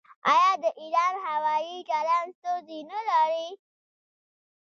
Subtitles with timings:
[0.31, 3.47] آیا د ایران هوايي چلند ستونزې نلري؟